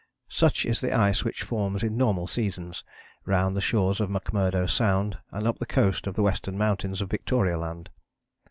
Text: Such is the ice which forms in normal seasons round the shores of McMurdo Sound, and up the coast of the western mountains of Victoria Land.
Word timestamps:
Such 0.31 0.65
is 0.65 0.81
the 0.81 0.93
ice 0.97 1.23
which 1.23 1.43
forms 1.43 1.83
in 1.83 1.95
normal 1.95 2.25
seasons 2.25 2.83
round 3.23 3.55
the 3.55 3.61
shores 3.61 4.01
of 4.01 4.09
McMurdo 4.09 4.67
Sound, 4.67 5.19
and 5.29 5.45
up 5.47 5.59
the 5.59 5.67
coast 5.67 6.07
of 6.07 6.15
the 6.15 6.23
western 6.23 6.57
mountains 6.57 7.01
of 7.01 7.09
Victoria 7.11 7.55
Land. 7.55 7.91